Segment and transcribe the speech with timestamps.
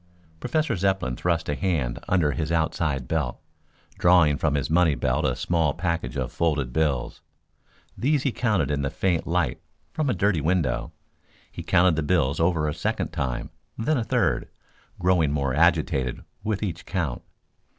[0.39, 3.39] Professor Zepplin thrust a hand under his outside belt,
[3.99, 7.21] drawing from his money belt a small package of folded bills.
[7.95, 9.61] These he counted in the faint light
[9.93, 10.91] from a dirty window.
[11.51, 14.47] He counted the bills over a second time, then a third,
[14.97, 17.21] growing more agitated with each count.